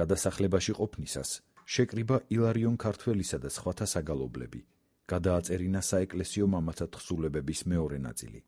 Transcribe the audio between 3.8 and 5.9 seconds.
საგალობლები, გადააწერინა